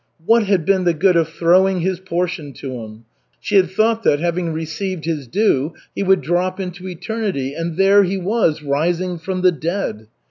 What 0.25 0.45
had 0.47 0.65
been 0.65 0.83
the 0.85 0.95
good 0.95 1.15
of 1.15 1.29
throwing 1.29 1.81
his 1.81 1.99
portion 1.99 2.53
to 2.53 2.79
him? 2.79 3.05
She 3.39 3.53
had 3.55 3.69
thought 3.69 4.01
that, 4.01 4.19
having 4.19 4.51
received 4.51 5.05
"his 5.05 5.27
due," 5.27 5.75
he 5.93 6.01
would 6.01 6.21
drop 6.21 6.59
into 6.59 6.87
eternity. 6.87 7.53
And 7.53 7.77
there 7.77 8.01
he 8.01 8.17
was, 8.17 8.63
rising 8.63 9.19
from 9.19 9.43
the 9.43 9.51
dead. 9.51 10.07